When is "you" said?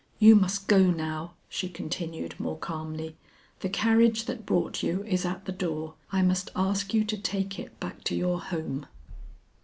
0.17-0.35, 4.81-5.03, 6.91-7.03